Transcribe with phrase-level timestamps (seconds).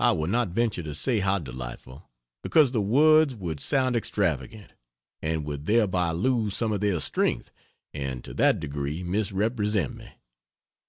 [0.00, 2.10] I will not venture to say how delightful,
[2.42, 4.72] because the words would sound extravagant,
[5.22, 7.52] and would thereby lose some of their strength
[7.94, 10.10] and to that degree misrepresent me.